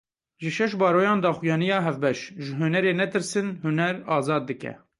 Ji 0.41 0.51
şeş 0.57 0.71
baroyan 0.81 1.19
daxuyaniya 1.23 1.79
hevbeş 1.85 2.19
Ji 2.43 2.51
hunerê 2.59 2.93
netirsin, 2.99 3.47
huner 3.63 3.95
azad 4.15 4.43
dike 4.49 4.73